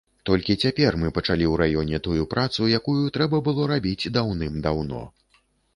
Толькі 0.27 0.53
цяпер 0.63 0.97
мы 1.03 1.11
пачалі 1.17 1.45
ў 1.49 1.51
раёне 1.63 2.01
тую 2.09 2.23
працу, 2.33 2.61
якую 2.81 3.03
трэба 3.19 3.45
было 3.51 3.69
рабіць 3.75 4.11
даўным-даўно. 4.19 5.07